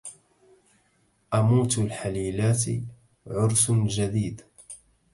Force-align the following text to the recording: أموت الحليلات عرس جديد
أموت 1.33 1.79
الحليلات 1.79 2.65
عرس 3.27 3.71
جديد 3.71 4.41